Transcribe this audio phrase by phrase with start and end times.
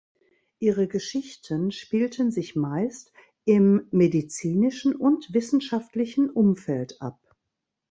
[0.57, 3.13] Ihre Geschichten spielten sich meist
[3.45, 7.19] im medizinischen und wissenschaftlichen Umfeld ab.